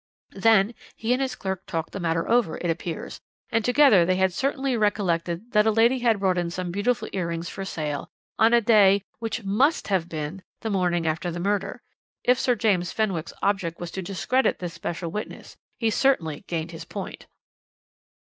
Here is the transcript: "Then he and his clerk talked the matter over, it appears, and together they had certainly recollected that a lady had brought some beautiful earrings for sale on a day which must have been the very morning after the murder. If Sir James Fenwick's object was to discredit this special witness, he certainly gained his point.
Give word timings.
"Then 0.33 0.73
he 0.95 1.13
and 1.13 1.21
his 1.21 1.35
clerk 1.35 1.67
talked 1.67 1.91
the 1.91 1.99
matter 1.99 2.27
over, 2.27 2.57
it 2.57 2.71
appears, 2.71 3.21
and 3.51 3.63
together 3.63 4.03
they 4.03 4.15
had 4.15 4.33
certainly 4.33 4.75
recollected 4.75 5.51
that 5.51 5.67
a 5.67 5.71
lady 5.71 5.99
had 5.99 6.19
brought 6.21 6.39
some 6.51 6.71
beautiful 6.71 7.07
earrings 7.13 7.49
for 7.49 7.63
sale 7.63 8.09
on 8.39 8.51
a 8.51 8.61
day 8.61 9.03
which 9.19 9.43
must 9.43 9.89
have 9.89 10.09
been 10.09 10.41
the 10.61 10.69
very 10.71 10.79
morning 10.79 11.05
after 11.05 11.29
the 11.29 11.39
murder. 11.39 11.83
If 12.23 12.39
Sir 12.39 12.55
James 12.55 12.91
Fenwick's 12.91 13.33
object 13.43 13.79
was 13.79 13.91
to 13.91 14.01
discredit 14.01 14.57
this 14.57 14.73
special 14.73 15.11
witness, 15.11 15.55
he 15.77 15.91
certainly 15.91 16.45
gained 16.47 16.71
his 16.71 16.83
point. 16.83 17.27